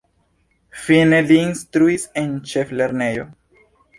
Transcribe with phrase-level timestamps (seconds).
[0.85, 3.29] Fine li instruis en ĉeflernejo.